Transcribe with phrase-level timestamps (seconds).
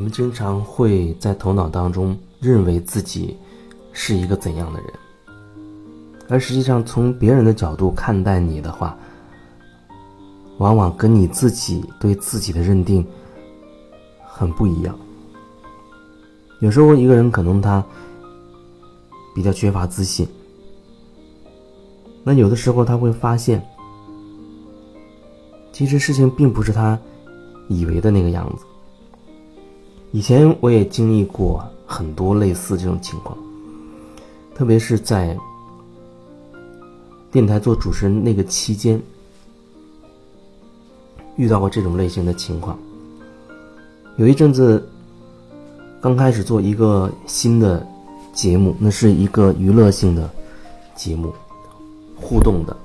[0.00, 3.36] 我们经常会在头脑当中认为自己
[3.92, 4.90] 是一个怎样的人，
[6.26, 8.96] 而实际上从别人的角度看待你的话，
[10.56, 13.06] 往往跟你自己对自己的认定
[14.24, 14.98] 很不一样。
[16.60, 17.84] 有时候一个人可能他
[19.34, 20.26] 比较缺乏自信，
[22.24, 23.62] 那有的时候他会发现，
[25.72, 26.98] 其实事情并不是他
[27.68, 28.64] 以为的那个样子。
[30.12, 33.38] 以前我也经历过很多类似这种情况，
[34.56, 35.38] 特别是在
[37.30, 39.00] 电台做主持人那个期间，
[41.36, 42.76] 遇到过这种类型的情况。
[44.16, 44.84] 有一阵子
[46.00, 47.86] 刚开始做一个新的
[48.32, 50.28] 节目，那是一个娱乐性的
[50.96, 51.32] 节目，
[52.16, 52.76] 互动的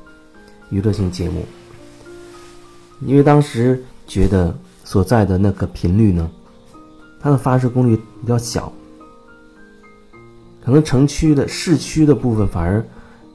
[0.69, 1.43] 娱乐性节目，
[3.01, 6.29] 因为当时觉得所在的那个频率呢。
[7.25, 8.71] 它的发射功率比较小，
[10.63, 12.85] 可能城区的市区的部分反而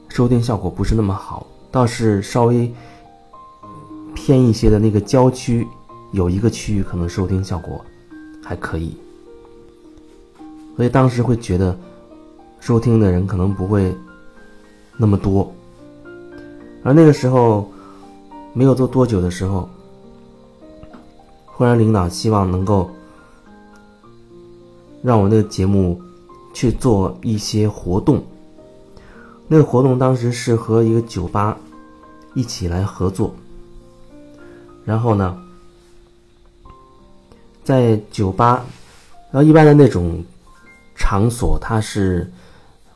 [0.07, 2.73] 收听效果不是那么好，倒是稍微
[4.15, 5.67] 偏一些的那个郊区
[6.13, 7.83] 有一个区域可能收听效果
[8.41, 8.95] 还可以，
[10.77, 11.77] 所以当时会觉得
[12.61, 13.93] 收听的人可能不会
[14.95, 15.53] 那么多，
[16.81, 17.69] 而那个时候
[18.53, 19.69] 没有做多久的时候，
[21.45, 22.89] 忽然领导希望能够。
[25.01, 25.99] 让我那个节目
[26.53, 28.23] 去做一些活动。
[29.47, 31.57] 那个活动当时是和一个酒吧
[32.35, 33.33] 一起来合作。
[34.85, 35.37] 然后呢，
[37.63, 38.65] 在酒吧，
[39.31, 40.23] 然后一般的那种
[40.95, 42.31] 场所，它是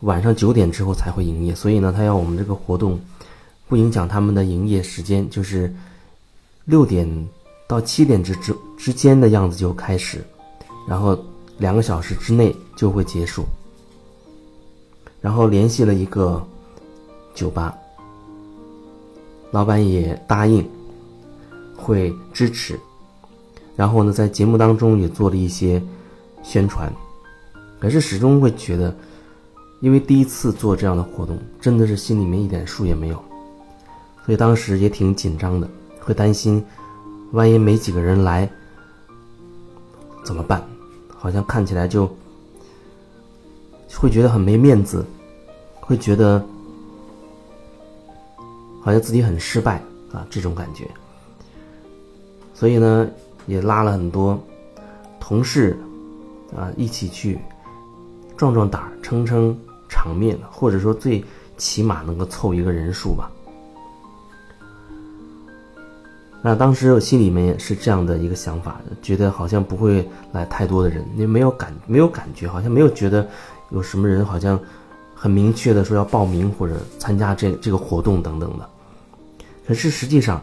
[0.01, 2.99] 晚上九点之后才会营业，所以呢，他要我们这个活动
[3.67, 5.73] 不影响他们的营业时间，就是
[6.65, 7.27] 六点
[7.67, 10.23] 到七点之之之间的样子就开始，
[10.87, 11.17] 然后。
[11.57, 13.45] 两个小时之内就会结束，
[15.21, 16.45] 然后联系了一个
[17.33, 17.73] 酒吧，
[19.51, 20.67] 老板也答应
[21.75, 22.77] 会支持，
[23.75, 25.81] 然后呢，在节目当中也做了一些
[26.43, 26.93] 宣传，
[27.79, 28.93] 可是始终会觉得，
[29.79, 33.15] 因为第一次做这样的活动，真的是心里面一点数也没有，
[34.25, 35.69] 所以当时也挺紧张的，
[36.01, 36.61] 会担心，
[37.31, 38.49] 万一没几个人来
[40.23, 40.61] 怎么办？
[41.25, 42.07] 好像看起来就
[43.97, 45.03] 会觉得很没面子，
[45.79, 46.39] 会觉得
[48.79, 49.81] 好像自己很失败
[50.13, 50.87] 啊，这种感觉。
[52.53, 53.09] 所以呢，
[53.47, 54.39] 也拉了很多
[55.19, 55.75] 同事
[56.55, 57.39] 啊一起去
[58.37, 59.57] 壮壮胆儿、撑撑
[59.89, 61.25] 场面，或者说最
[61.57, 63.31] 起码能够凑一个人数吧。
[66.47, 73.27] 那当时我心里面也是这样的一个想法，觉得好像不会来太多的人，因为没有感没有感觉，好像没有觉得
[73.71, 74.59] 有什么人好像
[75.15, 78.69] 很明确的说要报名或者参加这这个活动等等的。
[79.65, 80.39] 可是实际上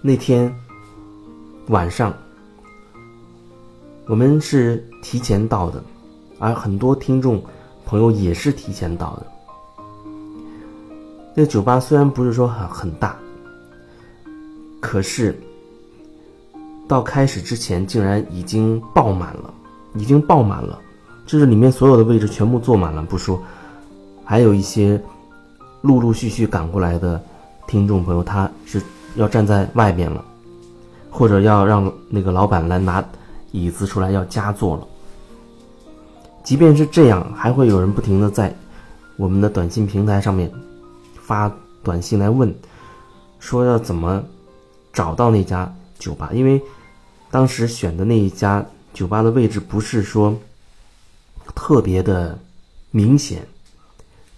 [0.00, 0.54] 那天
[1.66, 2.14] 晚上
[4.06, 5.82] 我们是提前到的，
[6.38, 7.42] 而很多听众
[7.84, 9.26] 朋友也是提前到的。
[11.34, 13.18] 那酒吧虽然不是说很很大。
[14.84, 15.34] 可是，
[16.86, 19.52] 到开始之前竟然已经爆满了，
[19.94, 20.78] 已经爆满了，
[21.24, 23.42] 就是里面所有的位置全部坐满了不说，
[24.26, 25.00] 还有一些
[25.80, 27.18] 陆陆续续赶过来的
[27.66, 28.78] 听众朋友，他是
[29.16, 30.22] 要站在外边了，
[31.10, 33.02] 或者要让那个老板来拿
[33.52, 34.86] 椅子出来要加座了。
[36.44, 38.54] 即便是这样，还会有人不停的在
[39.16, 40.52] 我们的短信平台上面
[41.22, 41.50] 发
[41.82, 42.54] 短信来问，
[43.38, 44.22] 说要怎么。
[44.94, 46.62] 找到那家酒吧，因为
[47.30, 48.64] 当时选的那一家
[48.94, 50.34] 酒吧的位置不是说
[51.54, 52.38] 特别的
[52.92, 53.46] 明显，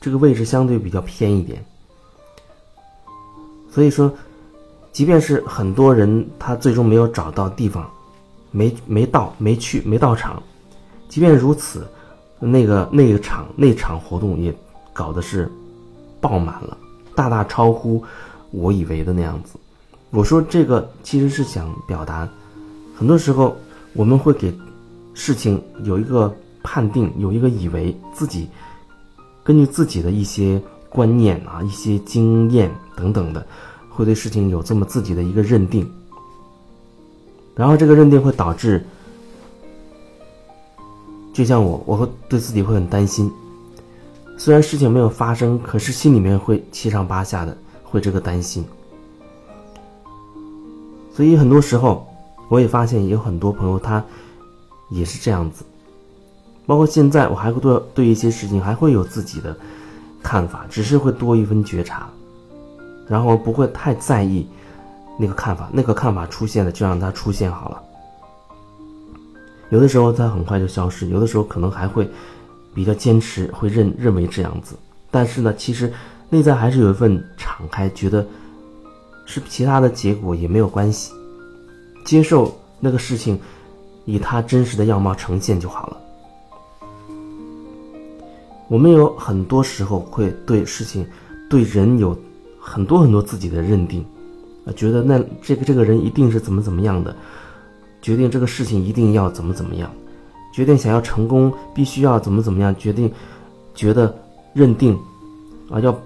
[0.00, 1.62] 这个位置相对比较偏一点，
[3.70, 4.10] 所以说，
[4.92, 7.88] 即便是很多人他最终没有找到地方，
[8.50, 10.42] 没没到没去没到场，
[11.06, 11.86] 即便如此，
[12.40, 14.54] 那个那个场那场活动也
[14.94, 15.50] 搞的是
[16.18, 16.78] 爆满了，
[17.14, 18.02] 大大超乎
[18.50, 19.58] 我以为的那样子。
[20.16, 22.26] 我说这个其实是想表达，
[22.96, 23.54] 很多时候
[23.92, 24.50] 我们会给
[25.12, 28.48] 事情有一个判定，有一个以为自己
[29.44, 30.58] 根据自己的一些
[30.88, 33.46] 观念啊、一些经验等等的，
[33.90, 35.86] 会对事情有这么自己的一个认定，
[37.54, 38.82] 然后这个认定会导致，
[41.34, 43.30] 就像我，我会对自己会很担心，
[44.38, 47.54] 虽然事情没有发生，可是心里面会七上八下的，
[47.84, 48.64] 会这个担心。
[51.16, 52.06] 所以很多时候，
[52.50, 54.04] 我也发现有很多朋友他
[54.90, 55.64] 也是这样子。
[56.66, 59.56] 包括现在，我还会对对一些事情还会有自己的
[60.22, 62.06] 看法，只是会多一分觉察，
[63.08, 64.46] 然后不会太在意
[65.18, 65.70] 那个看法。
[65.72, 67.82] 那个看法出现了，就让它出现好了。
[69.70, 72.06] 有的时候它很快就消失，有的时候可能还会
[72.74, 74.76] 比较坚持，会认认为这样子。
[75.10, 75.90] 但是呢，其实
[76.28, 78.26] 内在还是有一份敞开，觉得
[79.26, 81.12] 是其他的结果也没有关系，
[82.04, 83.38] 接受那个事情
[84.04, 85.96] 以他真实的样貌呈现就好了。
[88.68, 91.06] 我们有很多时候会对事情、
[91.50, 92.16] 对人有
[92.58, 94.04] 很多很多自己的认定，
[94.64, 97.14] 啊，觉得那这个这个人一定是怎么怎么样的，
[98.02, 99.88] 决定这个事情一定要怎么怎么样，
[100.52, 103.08] 决定想要成功必须要怎么怎么样，决定
[103.72, 104.12] 觉得
[104.52, 104.98] 认定
[105.70, 105.96] 啊要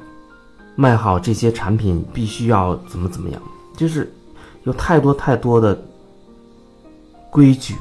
[0.77, 3.43] 卖好这些产品必须要怎么怎么样，
[3.77, 4.13] 就是
[4.65, 5.81] 有太多太多的
[7.31, 7.75] 规矩，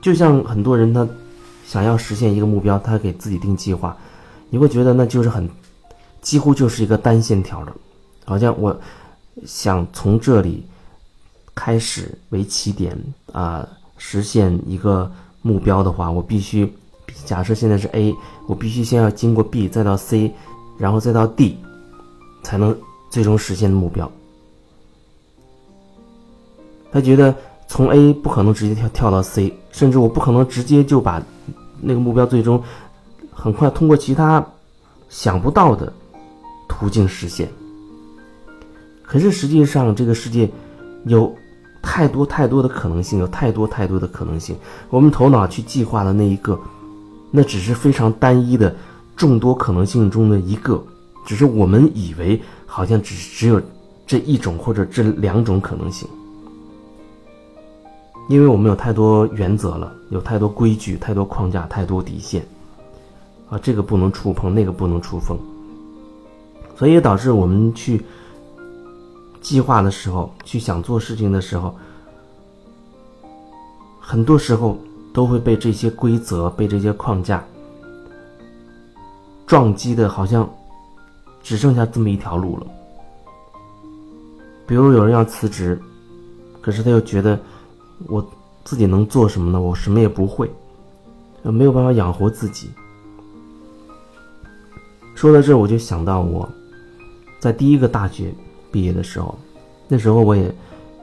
[0.00, 1.06] 就像很多人他。
[1.66, 3.94] 想要实现一个目标，他给自己定计划，
[4.48, 5.46] 你会觉得那就是很，
[6.22, 7.72] 几乎就是一个单线条的，
[8.24, 8.74] 好像我
[9.44, 10.66] 想从这里
[11.54, 12.98] 开始为起点
[13.34, 16.72] 啊，实现一个目标的话，我必须
[17.28, 18.14] 假设现在是 A，
[18.46, 20.32] 我必须先要经过 B，再到 C，
[20.78, 21.58] 然后再到 D，
[22.42, 22.74] 才能
[23.10, 24.10] 最终实现的目标。
[26.90, 27.34] 他觉得
[27.66, 31.22] 从 A 不可能直接跳跳到 C，甚至我不可能直接就把。
[31.80, 32.60] 那个目标最终
[33.30, 34.44] 很快通过其他
[35.10, 35.92] 想不到的
[36.66, 37.46] 途径实现。
[39.02, 40.50] 可是实际上，这个世界
[41.04, 41.30] 有
[41.82, 44.56] 太多太多的可能性，有太多太多的可能性。
[44.88, 46.58] 我们头脑去计划的那一个，
[47.30, 48.74] 那只是非常单一的
[49.16, 50.82] 众多可能性中的一个，
[51.26, 53.60] 只是我们以为好像只只有
[54.06, 56.08] 这一种或者这两种可能性。
[58.28, 62.46] 因为我们有太多原则了，有太多规矩、太多框架、太多底线，
[63.48, 65.38] 啊，这个不能触碰，那个不能触碰，
[66.76, 68.04] 所以导致我们去
[69.40, 71.74] 计划的时候，去想做事情的时候，
[73.98, 74.76] 很多时候
[75.12, 77.44] 都会被这些规则、被这些框架
[79.46, 80.48] 撞击的，好像
[81.42, 82.66] 只剩下这么一条路了。
[84.66, 85.80] 比如有人要辞职，
[86.60, 87.38] 可是他又觉得。
[88.06, 88.24] 我
[88.62, 89.60] 自己能做什么呢？
[89.60, 90.48] 我什么也不会，
[91.42, 92.70] 没有办法养活自己。
[95.16, 96.48] 说到这，我就想到我
[97.40, 98.32] 在第一个大学
[98.70, 99.36] 毕业的时候，
[99.88, 100.54] 那时候我也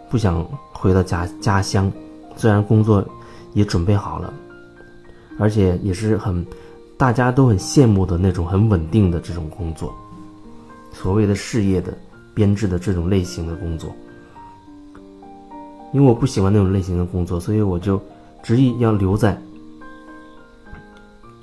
[0.10, 0.42] 不想
[0.72, 1.92] 回到家家乡，
[2.38, 3.06] 虽然工作
[3.56, 4.32] 也准备好了，
[5.40, 6.46] 而且也是很
[6.96, 9.92] 大家都很羡慕的那种很稳定的这种工作，
[10.94, 11.98] 所谓的事业的
[12.34, 13.92] 编制的这种类型的工作。
[15.94, 18.00] 因为我不喜欢那种类型的工作，所以我就
[18.44, 19.42] 执意要留在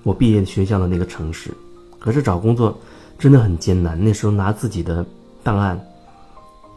[0.02, 1.50] 我毕业学校的那个城市。
[1.98, 2.76] 可是找工作
[3.18, 3.98] 真的很艰难。
[4.02, 5.06] 那时候拿自己的
[5.42, 5.80] 档案，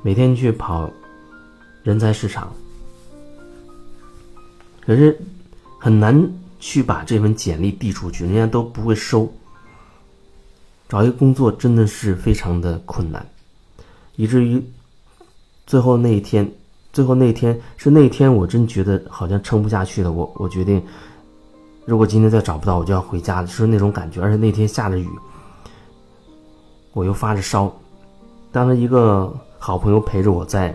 [0.01, 0.89] 每天去跑
[1.83, 2.53] 人才市场，
[4.85, 5.19] 可是
[5.79, 9.31] 很难去把这份简历递出去，人家都不会收。
[10.87, 13.25] 找一个工作真的是非常的困难，
[14.15, 14.63] 以至于
[15.65, 16.49] 最后那一天。
[16.93, 20.13] 最后那一天是那天，我真觉得好像撑不下去了。
[20.13, 20.81] 我我决定，
[21.83, 24.21] 如果今天再找不到，我就要回家了，是那种感觉。
[24.21, 25.09] 而且那天下着雨，
[26.93, 27.69] 我又发着烧。
[28.49, 30.73] 当时一个好朋友陪着我在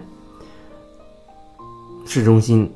[2.05, 2.71] 市中心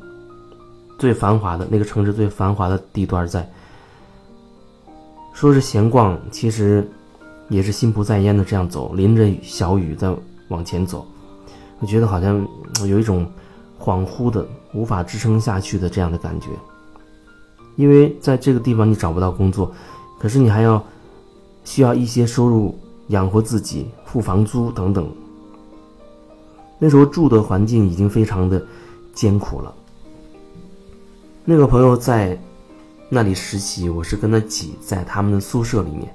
[0.99, 3.49] 最繁华的那个城市最繁华的地段，在
[5.33, 6.89] 说是闲逛，其实
[7.49, 10.15] 也是心不在焉的这样走，淋着小雨在
[10.49, 11.07] 往前走。
[11.81, 12.47] 我觉得好像
[12.87, 13.27] 有一种
[13.79, 16.49] 恍惚的、无法支撑下去的这样的感觉，
[17.77, 19.71] 因为在这个地方你找不到工作，
[20.19, 20.83] 可是你还要
[21.65, 25.07] 需要一些收入养活自己、付房租等等。
[26.79, 28.65] 那时候住的环境已经非常的
[29.13, 29.75] 艰苦了。
[31.47, 32.39] 那个朋友在
[33.11, 36.11] 那里实习，我是跟他挤在他们的宿舍里面。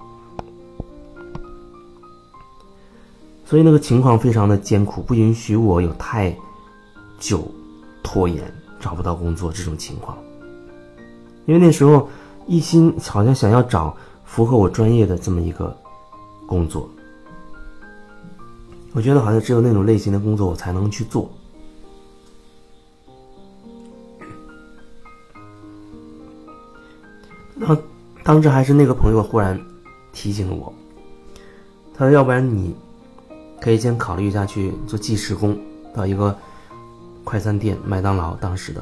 [3.45, 6.35] 所以那个情况非常的艰苦，不允许我有太
[7.19, 7.47] 久
[8.01, 8.43] 拖延
[8.79, 10.17] 找不到工作这种情况。
[11.45, 12.09] 因为那时候
[12.47, 13.95] 一心好像想要找
[14.25, 15.75] 符合我专业的这么一个
[16.47, 16.89] 工作，
[18.93, 21.29] 我觉得好像只有那种类型的工作我才能去做。
[27.59, 27.77] 当
[28.23, 29.59] 当时还是那个朋友忽然
[30.11, 30.73] 提醒了我，
[31.93, 32.75] 他说：“要不然你。”
[33.61, 35.59] 可以先考虑一下去做计时工，
[35.93, 36.33] 到一个
[37.25, 38.81] 快餐店麦当劳当时的，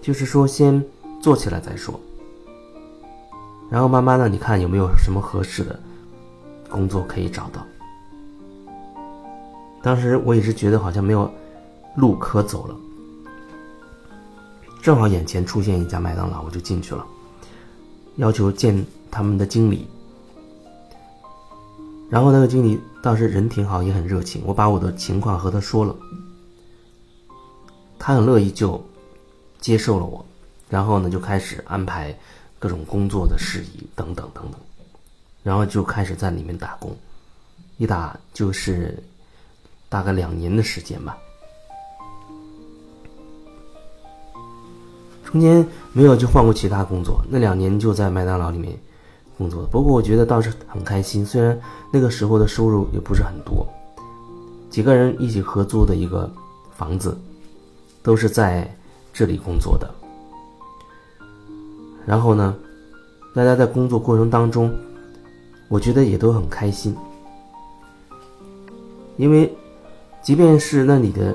[0.00, 0.80] 就是说先
[1.20, 1.98] 做起来再说，
[3.68, 5.76] 然后慢慢的你看有没有什么合适的
[6.68, 7.66] 工作可以找到。
[9.82, 11.28] 当时我也是觉得好像没有
[11.96, 12.76] 路可走了，
[14.80, 17.04] 正好眼前出现一家麦当劳，我就进去了，
[18.16, 19.86] 要求见他们的经理。
[22.10, 24.42] 然后那个经理倒是人挺好，也很热情。
[24.44, 25.96] 我把我的情况和他说了，
[27.98, 28.82] 他很乐意就
[29.60, 30.24] 接受了我。
[30.68, 32.14] 然后呢，就开始安排
[32.58, 34.60] 各种工作的事宜等等等等。
[35.42, 36.94] 然后就开始在里面打工，
[37.78, 39.02] 一打就是
[39.88, 41.16] 大概两年的时间吧。
[45.32, 48.78] 中间没有去换过其他工作，那两年就在麦当劳里面。
[49.38, 51.24] 工作，不过我觉得倒是很开心。
[51.24, 51.58] 虽然
[51.90, 53.66] 那个时候的收入也不是很多，
[54.70, 56.30] 几个人一起合租的一个
[56.76, 57.16] 房子，
[58.02, 58.70] 都是在
[59.12, 59.90] 这里工作的。
[62.06, 62.54] 然后呢，
[63.34, 64.72] 大家在工作过程当中，
[65.68, 66.94] 我觉得也都很开心，
[69.16, 69.52] 因为
[70.22, 71.34] 即便是那里的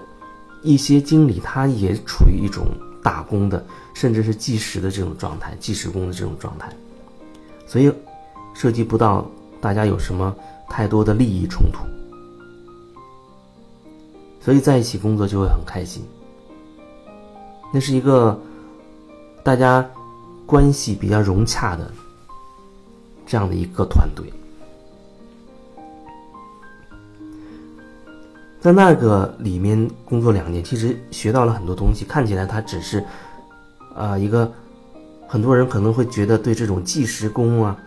[0.62, 2.68] 一些经理，他也处于一种
[3.04, 3.66] 打工的，
[3.98, 6.70] 甚至是计时的这种状态，计时工的这种状态。
[7.66, 7.92] 所以，
[8.54, 9.28] 涉及不到
[9.60, 10.36] 大家有什么
[10.70, 11.80] 太多的利益冲突，
[14.40, 16.04] 所以在一起工作就会很开心。
[17.74, 18.40] 那是一个
[19.44, 19.84] 大家
[20.46, 21.92] 关系比较融洽的
[23.26, 24.32] 这样的一个团队，
[28.62, 32.06] 在那个里面工作两年，其实学到了很多东西。
[32.06, 33.04] 看起来它只是
[33.98, 34.52] 啊一个。
[35.30, 37.78] 很多人可能会觉得对这种计时工啊、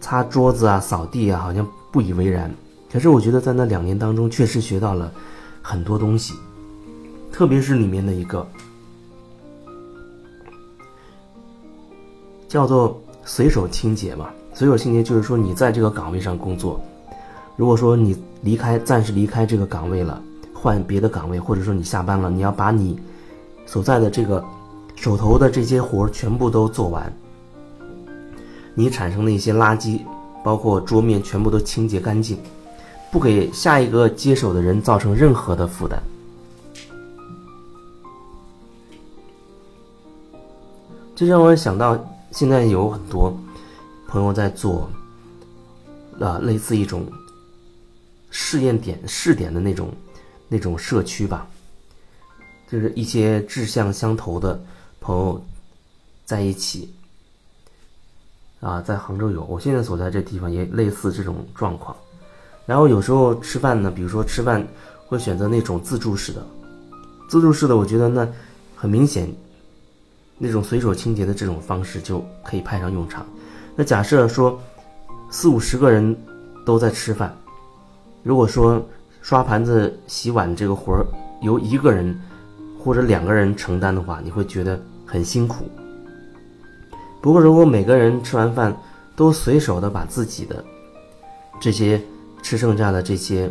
[0.00, 2.52] 擦桌子啊、扫地啊，好像不以为然。
[2.92, 5.08] 可是我觉得在那两年当中，确实学到了
[5.62, 6.34] 很多东西，
[7.30, 8.44] 特别是里面的一个
[12.48, 14.28] 叫做随手清洁嘛。
[14.52, 16.80] 随手清洁就是说，你在这个岗位上工作，
[17.54, 20.20] 如果说你离开，暂时离开这个岗位了，
[20.52, 22.98] 换别的岗位，或者说你下班了，你要把你
[23.64, 24.44] 所在的这个。
[24.96, 27.12] 手头的这些活儿全部都做完，
[28.74, 30.00] 你产生的一些垃圾，
[30.42, 32.36] 包括桌面全部都清洁干净，
[33.12, 36.02] 不给下一个接手的人造成任何的负担。
[41.14, 41.96] 这让我想到，
[42.32, 43.32] 现在有很多
[44.08, 44.90] 朋友在做，
[46.18, 47.06] 啊，类似一种
[48.30, 49.88] 试验点、试点的那种
[50.48, 51.46] 那种社区吧，
[52.68, 54.60] 就是一些志向相投的。
[55.06, 55.40] 朋友
[56.24, 56.92] 在一起
[58.58, 61.96] 啊，在杭州有，我现在所在这地方也类似这种状况。
[62.66, 64.66] 然后有时候吃饭呢，比如说吃饭
[65.06, 66.44] 会选择那种自助式的，
[67.28, 68.26] 自助式的，我觉得那
[68.74, 69.32] 很明显，
[70.38, 73.24] 那种随手清洁的这种方式就可以派上用场。
[73.76, 74.60] 那假设说
[75.30, 76.16] 四五十个人
[76.64, 77.32] 都在吃饭，
[78.24, 78.84] 如果说
[79.22, 81.06] 刷盘子、洗碗这个活儿
[81.42, 82.20] 由一个人
[82.76, 84.76] 或者两个人承担的话，你会觉得。
[85.06, 85.64] 很辛苦。
[87.22, 88.76] 不过，如果每个人吃完饭
[89.14, 90.62] 都随手的把自己的
[91.58, 92.00] 这些
[92.42, 93.50] 吃剩下的这些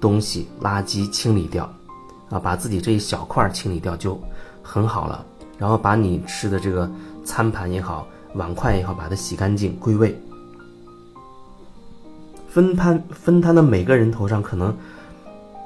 [0.00, 1.72] 东西垃圾清理掉，
[2.28, 4.20] 啊，把自己这一小块清理掉就
[4.62, 5.24] 很好了。
[5.56, 6.90] 然后把你吃的这个
[7.22, 10.18] 餐盘也好、碗筷也好，把它洗干净归位，
[12.48, 14.74] 分摊分摊到每个人头上，可能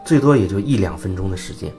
[0.04, 1.72] 最多也就一两分钟的时间。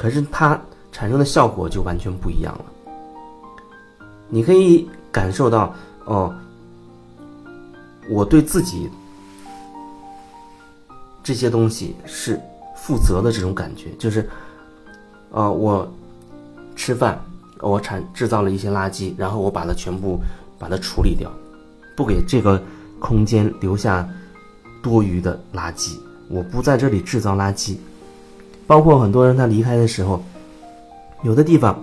[0.00, 0.58] 可是它
[0.90, 2.64] 产生的效果就完全不一样了。
[4.30, 5.74] 你可以感受到，
[6.06, 6.34] 哦，
[8.08, 8.88] 我对自己
[11.22, 12.40] 这些东西是
[12.74, 14.26] 负责的这种感觉，就是，
[15.32, 15.86] 呃，我
[16.74, 17.22] 吃饭，
[17.60, 20.18] 我产制造了一些垃圾，然后我把它全部
[20.58, 21.30] 把它处理掉，
[21.94, 22.58] 不给这个
[22.98, 24.08] 空间留下
[24.82, 25.98] 多余的垃圾，
[26.30, 27.76] 我不在这里制造垃圾。
[28.70, 30.22] 包括很多人他离开的时候，
[31.24, 31.76] 有的地方，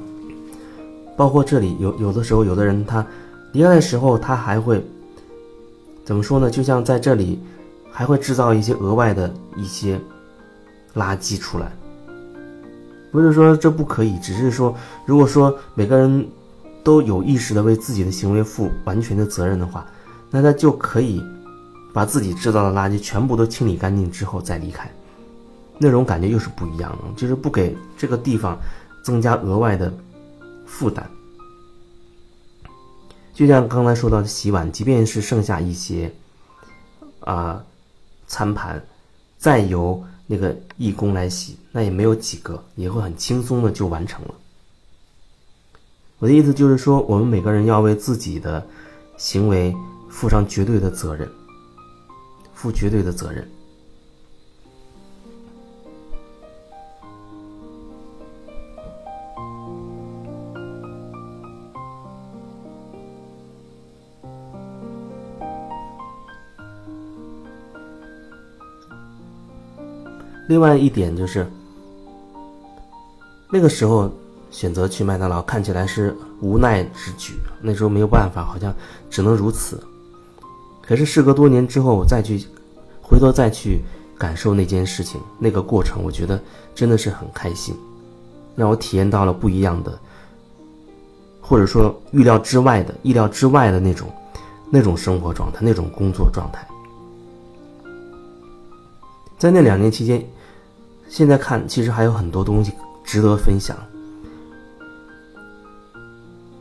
[1.17, 3.05] 包括这里有有的时候，有的人他
[3.51, 4.81] 离开的时候，他还会
[6.05, 6.49] 怎么说呢？
[6.49, 7.41] 就像在这里
[7.91, 9.99] 还会制造一些额外的一些
[10.95, 11.69] 垃圾出来。
[13.11, 14.73] 不是说这不可以，只是说
[15.05, 16.25] 如果说每个人
[16.85, 19.85] 都有意识的为自己的行为负完全的责任的话，
[20.31, 21.21] 那他就可以
[21.91, 24.89] 把自己制造的垃圾全部都清理干净之后再离开。
[25.79, 28.57] 那种感觉又是不一样的，就是不给这个地方
[29.03, 29.93] 增加额外的
[30.65, 31.09] 负担。
[33.33, 36.11] 就像刚才说到的洗碗，即便是剩下一些
[37.19, 37.63] 啊
[38.27, 38.83] 餐盘，
[39.37, 44.33] 再由那个义工来洗，那也没有几个，也会很轻松的就完成了。
[46.17, 48.65] 我的意思就是说，我们每个人要为自己的
[49.17, 49.71] 行为
[50.09, 51.29] 负上绝对的责任，
[52.55, 53.47] 负绝对的责任。
[70.47, 71.45] 另外一点就是，
[73.51, 74.09] 那个时候
[74.49, 78.73] 选择去麦当劳看起来是无奈之举，那时候没有办法，好像
[79.09, 79.81] 只能如此。
[80.81, 82.45] 可是事隔多年之后，我再去
[83.01, 83.81] 回头再去
[84.17, 86.41] 感受那件事情，那个过程，我觉得
[86.73, 87.75] 真的是很开心，
[88.55, 89.99] 让我体验到了不一样的，
[91.41, 94.07] 或者说预料之外的、意料之外的那种
[94.69, 96.65] 那种生活状态、那种工作状态。
[99.37, 100.25] 在那两年期间。
[101.09, 102.71] 现在看，其实还有很多东西
[103.03, 103.75] 值得分享。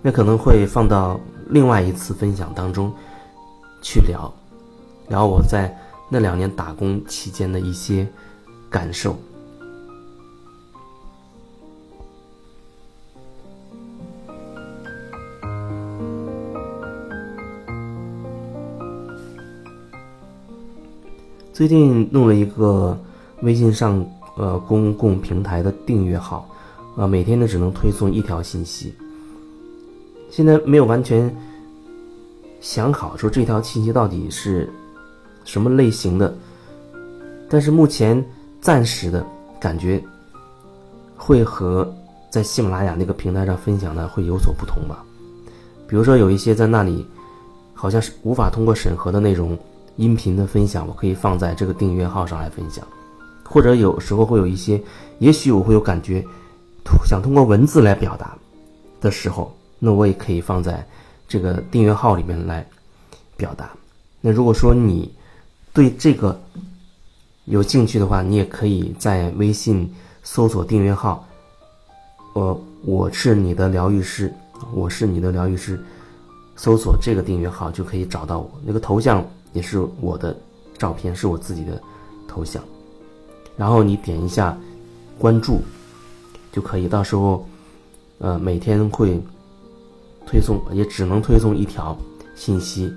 [0.01, 2.93] 那可能会放到另外一次分享当中
[3.83, 4.33] 去聊，
[5.09, 5.77] 聊我在
[6.09, 8.09] 那两年打工期间的一些
[8.71, 9.17] 感受。
[21.53, 22.99] 最近弄了一个
[23.43, 24.07] 微信上。
[24.37, 26.47] 呃，公共平台的订阅号，
[26.97, 28.95] 呃，每天呢只能推送一条信息。
[30.31, 31.35] 现在没有完全
[32.61, 34.71] 想好说这条信息到底是
[35.45, 36.37] 什么类型的，
[37.49, 38.23] 但是目前
[38.61, 39.25] 暂时的
[39.59, 40.03] 感觉
[41.17, 41.91] 会和
[42.29, 45.03] 在喜马拉雅那个平台上分享的会有所不同吧。
[45.89, 47.07] 比如说有一些在那里
[47.73, 49.57] 好像是无法通过审核的那种
[49.97, 52.87] 音频的分享，我可以放在这个订阅号上来分享。
[53.49, 54.83] 或者有时候会有一些，
[55.19, 56.25] 也许我会有感觉，
[57.05, 58.37] 想通过文字来表达
[59.01, 60.87] 的时候，那我也可以放在
[61.29, 62.67] 这个订阅号里面来
[63.37, 63.71] 表达。
[64.21, 65.13] 那如果说你
[65.73, 66.39] 对这个
[67.45, 69.89] 有兴趣的话，你也可以在微信
[70.23, 71.27] 搜索订阅号，
[72.35, 74.33] 我我是你的疗愈师，
[74.73, 75.81] 我是你的疗愈师，
[76.57, 78.51] 搜索这个订阅号就可以找到我。
[78.65, 80.37] 那个头像也是我的
[80.77, 81.81] 照片，是我自己的
[82.27, 82.63] 头像。
[83.57, 84.57] 然后你点一下
[85.19, 85.63] 关注
[86.53, 87.47] 就可以，到时候
[88.19, 89.21] 呃每天会
[90.27, 91.97] 推送，也只能推送一条
[92.35, 92.93] 信息。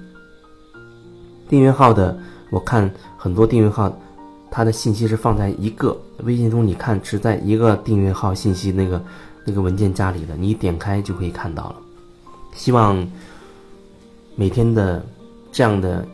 [1.48, 2.18] 订阅号的
[2.52, 3.92] 我看很多订阅号，
[4.52, 9.02] 它的信息是放在一个微信中，你看只在一个订阅号信息那个
[9.46, 11.76] 那个文件夹里的，你点开就可以看到了。
[12.54, 13.08] 希望
[14.36, 15.06] 每天的
[15.52, 16.08] 这样的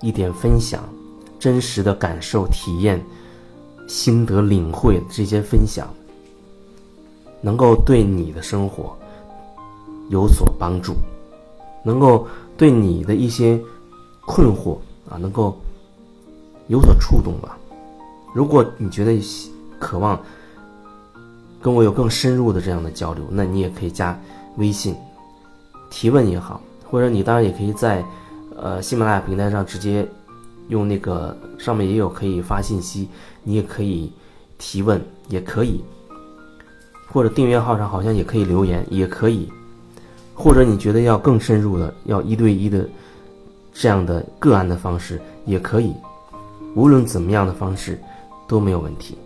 [0.00, 0.82] 一点分享，
[1.38, 3.02] 真实的感受体验。
[3.86, 5.88] 心得领会这些分享，
[7.40, 8.96] 能够对你的生活
[10.08, 10.94] 有所帮助，
[11.84, 13.60] 能够对你的一些
[14.26, 14.76] 困惑
[15.08, 15.56] 啊，能够
[16.68, 17.56] 有所触动吧。
[18.34, 19.20] 如果你觉得
[19.78, 20.20] 渴望
[21.62, 24.18] 跟我有更深入的这样的交流，那你也可以加
[24.56, 24.94] 微信
[25.90, 28.04] 提问也好，或者你当然也可以在
[28.56, 30.06] 呃喜马拉雅平台上直接。
[30.68, 33.08] 用那个上面也有可以发信息，
[33.48, 34.10] 你也可以
[34.58, 35.80] 提问，也可以，
[37.06, 39.48] 或者订阅号上好像也可以留言，也可以，
[40.34, 42.88] 或者你觉得要更深入的，要一对一的
[43.72, 45.94] 这样的个案的方式也可以，
[46.74, 47.96] 无论怎么样的方式
[48.48, 49.16] 都没有问题。